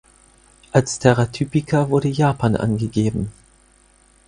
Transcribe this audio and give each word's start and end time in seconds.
Als 0.71 0.97
Terra 0.97 1.27
typica 1.27 1.91
wurde 1.91 2.07
Japan 2.07 2.55
angegeben. 2.55 3.31